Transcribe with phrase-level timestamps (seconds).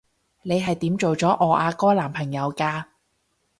[0.41, 2.85] 你係點做咗我阿哥男朋友㗎？